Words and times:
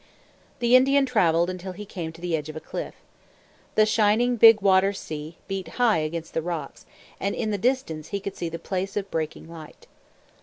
The 0.57 0.75
Indian 0.75 1.05
traveled 1.05 1.47
until 1.47 1.73
he 1.73 1.85
came 1.85 2.11
to 2.11 2.21
the 2.21 2.35
edge 2.35 2.49
of 2.49 2.55
a 2.55 2.59
cliff. 2.59 2.95
The 3.75 3.85
Shining 3.85 4.35
Big 4.35 4.55
Sea 4.57 4.65
Water 4.65 4.95
beat 5.47 5.67
high 5.77 5.99
against 5.99 6.33
the 6.33 6.41
rocks, 6.41 6.87
and 7.19 7.35
in 7.35 7.51
the 7.51 7.59
distance 7.59 8.07
he 8.07 8.19
could 8.19 8.35
see 8.35 8.49
the 8.49 8.57
Place 8.57 8.97
of 8.97 9.11
Breaking 9.11 9.47
Light. 9.47 9.85